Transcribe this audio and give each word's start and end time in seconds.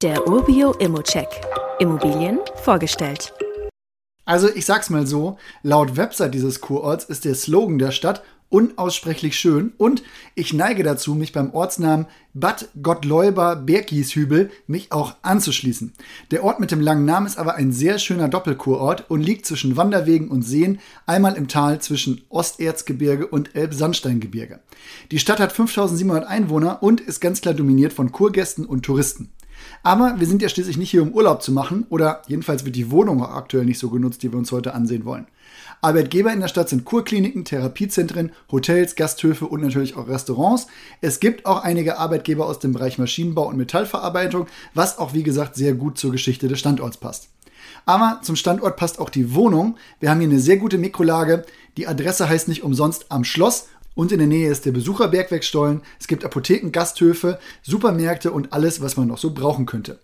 Der 0.00 0.28
Urbio 0.28 0.74
Immocheck. 0.74 1.26
Immobilien 1.80 2.38
vorgestellt. 2.62 3.32
Also 4.24 4.48
ich 4.48 4.64
sag's 4.64 4.90
mal 4.90 5.08
so, 5.08 5.38
laut 5.64 5.96
Website 5.96 6.34
dieses 6.34 6.60
Kurorts 6.60 7.04
ist 7.04 7.24
der 7.24 7.34
Slogan 7.34 7.80
der 7.80 7.90
Stadt 7.90 8.22
unaussprechlich 8.48 9.36
schön 9.36 9.72
und 9.76 10.04
ich 10.36 10.52
neige 10.52 10.84
dazu, 10.84 11.16
mich 11.16 11.32
beim 11.32 11.52
Ortsnamen 11.52 12.06
Bad 12.32 12.68
Gottleuber 12.80 13.56
Bergishübel 13.56 14.52
mich 14.68 14.92
auch 14.92 15.16
anzuschließen. 15.22 15.92
Der 16.30 16.44
Ort 16.44 16.60
mit 16.60 16.70
dem 16.70 16.80
langen 16.80 17.04
Namen 17.04 17.26
ist 17.26 17.36
aber 17.36 17.56
ein 17.56 17.72
sehr 17.72 17.98
schöner 17.98 18.28
Doppelkurort 18.28 19.10
und 19.10 19.20
liegt 19.20 19.46
zwischen 19.46 19.76
Wanderwegen 19.76 20.28
und 20.28 20.42
Seen, 20.42 20.78
einmal 21.06 21.34
im 21.34 21.48
Tal 21.48 21.80
zwischen 21.80 22.22
Osterzgebirge 22.28 23.26
und 23.26 23.56
Elbsandsteingebirge. 23.56 24.60
Die 25.10 25.18
Stadt 25.18 25.40
hat 25.40 25.50
5700 25.50 26.24
Einwohner 26.24 26.84
und 26.84 27.00
ist 27.00 27.18
ganz 27.18 27.40
klar 27.40 27.54
dominiert 27.54 27.92
von 27.92 28.12
Kurgästen 28.12 28.64
und 28.64 28.84
Touristen. 28.84 29.32
Aber 29.82 30.16
wir 30.18 30.26
sind 30.26 30.42
ja 30.42 30.48
schließlich 30.48 30.76
nicht 30.76 30.90
hier, 30.90 31.02
um 31.02 31.12
Urlaub 31.12 31.42
zu 31.42 31.52
machen, 31.52 31.86
oder 31.90 32.22
jedenfalls 32.26 32.64
wird 32.64 32.76
die 32.76 32.90
Wohnung 32.90 33.24
aktuell 33.24 33.64
nicht 33.64 33.78
so 33.78 33.90
genutzt, 33.90 34.22
die 34.22 34.32
wir 34.32 34.38
uns 34.38 34.52
heute 34.52 34.74
ansehen 34.74 35.04
wollen. 35.04 35.26
Arbeitgeber 35.80 36.32
in 36.32 36.40
der 36.40 36.48
Stadt 36.48 36.68
sind 36.68 36.84
Kurkliniken, 36.84 37.44
Therapiezentren, 37.44 38.32
Hotels, 38.50 38.96
Gasthöfe 38.96 39.46
und 39.46 39.62
natürlich 39.62 39.96
auch 39.96 40.08
Restaurants. 40.08 40.66
Es 41.00 41.20
gibt 41.20 41.46
auch 41.46 41.62
einige 41.62 41.98
Arbeitgeber 41.98 42.46
aus 42.46 42.58
dem 42.58 42.72
Bereich 42.72 42.98
Maschinenbau 42.98 43.46
und 43.48 43.56
Metallverarbeitung, 43.56 44.46
was 44.74 44.98
auch 44.98 45.14
wie 45.14 45.22
gesagt 45.22 45.54
sehr 45.54 45.74
gut 45.74 45.98
zur 45.98 46.10
Geschichte 46.10 46.48
des 46.48 46.58
Standorts 46.58 46.96
passt. 46.96 47.28
Aber 47.86 48.20
zum 48.22 48.36
Standort 48.36 48.76
passt 48.76 48.98
auch 48.98 49.10
die 49.10 49.34
Wohnung. 49.34 49.76
Wir 50.00 50.10
haben 50.10 50.20
hier 50.20 50.28
eine 50.28 50.40
sehr 50.40 50.56
gute 50.56 50.78
Mikrolage. 50.78 51.44
Die 51.76 51.86
Adresse 51.86 52.28
heißt 52.28 52.48
nicht 52.48 52.62
umsonst 52.62 53.06
am 53.10 53.24
Schloss 53.24 53.68
und 53.98 54.12
in 54.12 54.18
der 54.20 54.28
Nähe 54.28 54.48
ist 54.48 54.64
der 54.64 54.70
Besucherbergwerkstollen. 54.70 55.82
Es 55.98 56.06
gibt 56.06 56.24
Apotheken, 56.24 56.70
Gasthöfe, 56.70 57.40
Supermärkte 57.62 58.30
und 58.30 58.52
alles, 58.52 58.80
was 58.80 58.96
man 58.96 59.08
noch 59.08 59.18
so 59.18 59.34
brauchen 59.34 59.66
könnte. 59.66 59.98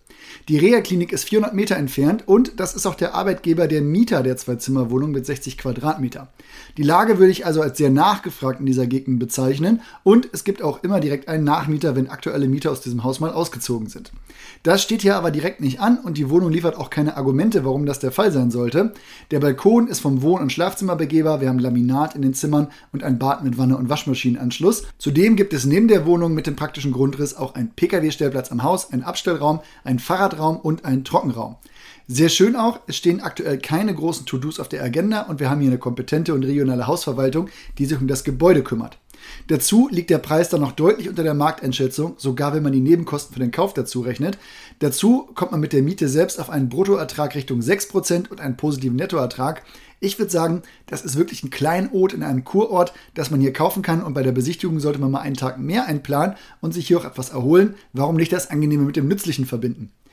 Die 0.47 0.57
Reha-Klinik 0.57 1.11
ist 1.11 1.23
400 1.25 1.53
Meter 1.53 1.75
entfernt 1.75 2.23
und 2.27 2.59
das 2.59 2.75
ist 2.75 2.85
auch 2.85 2.95
der 2.95 3.15
Arbeitgeber 3.15 3.67
der 3.67 3.81
Mieter 3.81 4.23
der 4.23 4.37
Zwei-Zimmer-Wohnung 4.37 5.11
mit 5.11 5.25
60 5.25 5.57
Quadratmeter. 5.57 6.27
Die 6.77 6.83
Lage 6.83 7.17
würde 7.17 7.31
ich 7.31 7.45
also 7.45 7.61
als 7.61 7.77
sehr 7.77 7.89
nachgefragt 7.89 8.59
in 8.59 8.65
dieser 8.65 8.87
Gegend 8.87 9.19
bezeichnen 9.19 9.81
und 10.03 10.29
es 10.33 10.43
gibt 10.43 10.61
auch 10.61 10.83
immer 10.83 10.99
direkt 10.99 11.27
einen 11.27 11.43
Nachmieter, 11.43 11.95
wenn 11.95 12.09
aktuelle 12.09 12.47
Mieter 12.47 12.71
aus 12.71 12.81
diesem 12.81 13.03
Haus 13.03 13.19
mal 13.19 13.31
ausgezogen 13.31 13.87
sind. 13.87 14.11
Das 14.63 14.81
steht 14.83 15.01
hier 15.01 15.15
aber 15.15 15.31
direkt 15.31 15.61
nicht 15.61 15.79
an 15.79 15.97
und 15.99 16.17
die 16.17 16.29
Wohnung 16.29 16.51
liefert 16.51 16.77
auch 16.77 16.89
keine 16.89 17.17
Argumente, 17.17 17.65
warum 17.65 17.85
das 17.85 17.99
der 17.99 18.11
Fall 18.11 18.31
sein 18.31 18.51
sollte. 18.51 18.93
Der 19.31 19.39
Balkon 19.39 19.87
ist 19.87 19.99
vom 19.99 20.21
Wohn- 20.21 20.41
und 20.41 20.51
Schlafzimmer 20.51 20.95
begehbar, 20.95 21.41
wir 21.41 21.49
haben 21.49 21.59
Laminat 21.59 22.15
in 22.15 22.21
den 22.21 22.33
Zimmern 22.33 22.67
und 22.91 23.03
ein 23.03 23.19
Bad 23.19 23.43
mit 23.43 23.57
Wanne 23.57 23.77
und 23.77 23.89
Waschmaschinenanschluss. 23.89 24.83
Zudem 24.97 25.35
gibt 25.35 25.53
es 25.53 25.65
neben 25.65 25.87
der 25.87 26.05
Wohnung 26.05 26.33
mit 26.33 26.47
dem 26.47 26.55
praktischen 26.55 26.91
Grundriss 26.91 27.35
auch 27.35 27.55
einen 27.55 27.71
Pkw-Stellplatz 27.75 28.51
am 28.51 28.63
Haus, 28.63 28.91
einen 28.91 29.03
Abstellraum, 29.03 29.59
einen 29.83 29.99
Fahrradraum 30.15 30.57
und 30.57 30.85
einen 30.85 31.03
Trockenraum. 31.03 31.57
Sehr 32.07 32.29
schön 32.29 32.55
auch, 32.55 32.79
es 32.87 32.95
stehen 32.95 33.19
aktuell 33.19 33.57
keine 33.57 33.93
großen 33.93 34.25
To-Dos 34.25 34.61
auf 34.61 34.69
der 34.69 34.81
Agenda 34.81 35.23
und 35.23 35.41
wir 35.41 35.49
haben 35.49 35.59
hier 35.59 35.69
eine 35.69 35.79
kompetente 35.79 36.33
und 36.33 36.45
regionale 36.45 36.87
Hausverwaltung, 36.87 37.49
die 37.77 37.85
sich 37.85 37.99
um 37.99 38.07
das 38.07 38.23
Gebäude 38.23 38.63
kümmert. 38.63 38.97
Dazu 39.47 39.89
liegt 39.91 40.11
der 40.11 40.19
Preis 40.19 40.49
dann 40.49 40.61
noch 40.61 40.71
deutlich 40.71 41.09
unter 41.09 41.23
der 41.23 41.33
Markteinschätzung, 41.33 42.13
sogar 42.17 42.53
wenn 42.53 42.63
man 42.63 42.71
die 42.71 42.79
Nebenkosten 42.79 43.33
für 43.33 43.39
den 43.39 43.51
Kauf 43.51 43.73
dazu 43.73 44.01
rechnet. 44.01 44.37
Dazu 44.79 45.27
kommt 45.35 45.51
man 45.51 45.59
mit 45.59 45.73
der 45.73 45.81
Miete 45.81 46.07
selbst 46.07 46.39
auf 46.39 46.49
einen 46.49 46.69
Bruttoertrag 46.69 47.35
Richtung 47.35 47.59
6% 47.59 48.29
und 48.29 48.39
einen 48.39 48.55
positiven 48.55 48.95
Nettoertrag. 48.95 49.63
Ich 49.99 50.19
würde 50.19 50.31
sagen, 50.31 50.61
das 50.85 51.03
ist 51.03 51.17
wirklich 51.17 51.43
ein 51.43 51.49
Kleinod 51.49 52.13
in 52.13 52.23
einem 52.23 52.43
Kurort, 52.43 52.93
das 53.15 53.31
man 53.31 53.41
hier 53.41 53.51
kaufen 53.51 53.81
kann 53.81 54.03
und 54.03 54.13
bei 54.13 54.23
der 54.23 54.31
Besichtigung 54.31 54.79
sollte 54.79 54.99
man 54.99 55.11
mal 55.11 55.21
einen 55.21 55.35
Tag 55.35 55.59
mehr 55.59 55.87
einplanen 55.87 56.35
und 56.61 56.73
sich 56.73 56.87
hier 56.87 56.99
auch 56.99 57.05
etwas 57.05 57.31
erholen. 57.31 57.75
Warum 57.91 58.15
nicht 58.15 58.31
das 58.31 58.51
Angenehme 58.51 58.83
mit 58.83 58.95
dem 58.95 59.07
Nützlichen 59.07 59.45
verbinden? 59.45 59.91